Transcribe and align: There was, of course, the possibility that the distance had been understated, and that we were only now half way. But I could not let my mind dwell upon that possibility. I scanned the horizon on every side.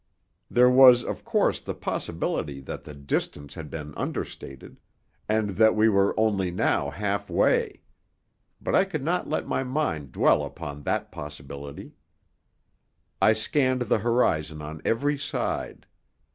There 0.49 0.67
was, 0.67 1.03
of 1.03 1.23
course, 1.23 1.59
the 1.59 1.75
possibility 1.75 2.59
that 2.61 2.85
the 2.85 2.95
distance 2.95 3.53
had 3.53 3.69
been 3.69 3.93
understated, 3.95 4.79
and 5.29 5.51
that 5.51 5.75
we 5.75 5.89
were 5.89 6.19
only 6.19 6.49
now 6.49 6.89
half 6.89 7.29
way. 7.29 7.83
But 8.59 8.73
I 8.73 8.83
could 8.83 9.03
not 9.03 9.29
let 9.29 9.45
my 9.47 9.63
mind 9.63 10.11
dwell 10.11 10.43
upon 10.43 10.81
that 10.89 11.11
possibility. 11.11 11.91
I 13.21 13.33
scanned 13.33 13.81
the 13.83 13.99
horizon 13.99 14.59
on 14.59 14.81
every 14.83 15.19
side. 15.19 15.85